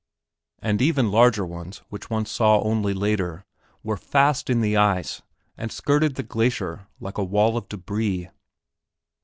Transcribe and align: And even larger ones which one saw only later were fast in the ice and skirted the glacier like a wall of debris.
And 0.63 0.81
even 0.81 1.11
larger 1.11 1.45
ones 1.45 1.83
which 1.89 2.09
one 2.09 2.25
saw 2.25 2.59
only 2.63 2.91
later 2.91 3.45
were 3.83 3.97
fast 3.97 4.49
in 4.49 4.61
the 4.61 4.75
ice 4.75 5.21
and 5.55 5.71
skirted 5.71 6.15
the 6.15 6.23
glacier 6.23 6.87
like 6.99 7.19
a 7.19 7.23
wall 7.23 7.55
of 7.55 7.69
debris. 7.69 8.27